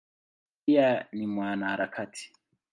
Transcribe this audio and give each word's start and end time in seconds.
Pia 0.65 1.05
ni 1.11 1.27
mwanaharakati. 1.27 2.33